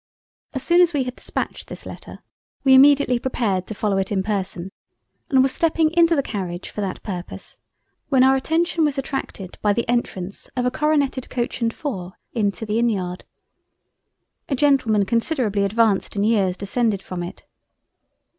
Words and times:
As 0.55 0.63
soon 0.63 0.81
as 0.81 0.93
we 0.93 1.03
had 1.03 1.15
dispatched 1.15 1.67
this 1.67 1.85
Letter, 1.85 2.23
we 2.63 2.73
immediately 2.73 3.19
prepared 3.19 3.67
to 3.67 3.75
follow 3.75 3.97
it 3.99 4.11
in 4.11 4.23
person 4.23 4.71
and 5.29 5.43
were 5.43 5.47
stepping 5.47 5.91
into 5.91 6.15
the 6.15 6.23
Carriage 6.23 6.71
for 6.71 6.81
that 6.81 7.03
Purpose 7.03 7.59
when 8.09 8.23
our 8.23 8.35
attention 8.35 8.83
was 8.83 8.97
attracted 8.97 9.59
by 9.61 9.73
the 9.73 9.87
Entrance 9.87 10.47
of 10.57 10.65
a 10.65 10.71
coroneted 10.71 11.29
Coach 11.29 11.61
and 11.61 11.71
4 11.71 12.13
into 12.33 12.65
the 12.65 12.79
Inn 12.79 12.89
yard. 12.89 13.25
A 14.49 14.55
Gentleman 14.55 15.05
considerably 15.05 15.63
advanced 15.63 16.15
in 16.15 16.23
years 16.23 16.57
descended 16.57 17.03
from 17.03 17.21
it. 17.21 17.45